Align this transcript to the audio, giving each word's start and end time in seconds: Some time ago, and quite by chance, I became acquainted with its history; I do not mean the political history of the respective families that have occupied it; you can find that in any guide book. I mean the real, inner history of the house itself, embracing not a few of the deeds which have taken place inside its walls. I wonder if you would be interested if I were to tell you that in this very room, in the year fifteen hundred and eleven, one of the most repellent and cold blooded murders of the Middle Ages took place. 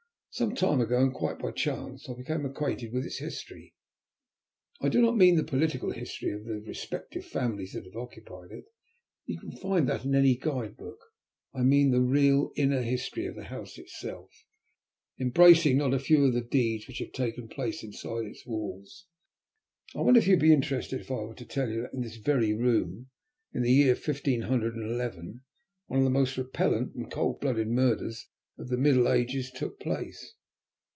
Some 0.33 0.55
time 0.55 0.79
ago, 0.79 1.03
and 1.03 1.13
quite 1.13 1.39
by 1.39 1.51
chance, 1.51 2.07
I 2.07 2.13
became 2.13 2.45
acquainted 2.45 2.93
with 2.93 3.05
its 3.05 3.17
history; 3.17 3.73
I 4.79 4.87
do 4.87 5.01
not 5.01 5.17
mean 5.17 5.35
the 5.35 5.43
political 5.43 5.91
history 5.91 6.31
of 6.31 6.45
the 6.45 6.61
respective 6.61 7.25
families 7.25 7.73
that 7.73 7.83
have 7.83 7.97
occupied 7.97 8.51
it; 8.53 8.63
you 9.25 9.37
can 9.37 9.51
find 9.51 9.89
that 9.89 10.05
in 10.05 10.15
any 10.15 10.37
guide 10.37 10.77
book. 10.77 10.99
I 11.53 11.63
mean 11.63 11.91
the 11.91 11.99
real, 11.99 12.53
inner 12.55 12.81
history 12.81 13.25
of 13.25 13.35
the 13.35 13.43
house 13.43 13.77
itself, 13.77 14.31
embracing 15.19 15.77
not 15.79 15.93
a 15.93 15.99
few 15.99 16.23
of 16.23 16.33
the 16.33 16.39
deeds 16.39 16.87
which 16.87 16.99
have 16.99 17.11
taken 17.11 17.49
place 17.49 17.83
inside 17.83 18.23
its 18.23 18.45
walls. 18.45 19.07
I 19.93 19.99
wonder 19.99 20.19
if 20.21 20.27
you 20.27 20.35
would 20.35 20.39
be 20.43 20.53
interested 20.53 21.01
if 21.01 21.11
I 21.11 21.15
were 21.25 21.35
to 21.35 21.45
tell 21.45 21.69
you 21.69 21.81
that 21.81 21.93
in 21.93 22.03
this 22.03 22.15
very 22.15 22.53
room, 22.53 23.09
in 23.51 23.63
the 23.63 23.73
year 23.73 23.97
fifteen 23.97 24.43
hundred 24.43 24.77
and 24.77 24.89
eleven, 24.89 25.41
one 25.87 25.99
of 25.99 26.05
the 26.05 26.09
most 26.09 26.37
repellent 26.37 26.95
and 26.95 27.11
cold 27.11 27.41
blooded 27.41 27.67
murders 27.67 28.29
of 28.57 28.67
the 28.67 28.77
Middle 28.77 29.09
Ages 29.09 29.49
took 29.49 29.79
place. 29.79 30.35